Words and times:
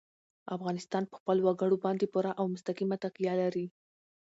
افغانستان 0.55 1.03
په 1.07 1.15
خپلو 1.19 1.41
وګړي 1.43 1.77
باندې 1.85 2.05
پوره 2.13 2.31
او 2.39 2.45
مستقیمه 2.53 2.97
تکیه 3.03 3.33
لري. 3.41 3.65